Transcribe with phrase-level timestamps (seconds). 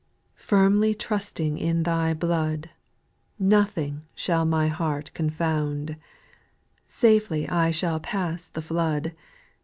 [0.33, 0.47] 4.
[0.57, 2.71] Firmly trusting in Thy blood,
[3.37, 5.95] Nothing shall my heart confound;
[6.87, 9.13] Safely I shall pass the flood.